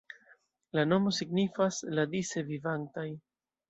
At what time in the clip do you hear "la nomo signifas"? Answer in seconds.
0.77-1.81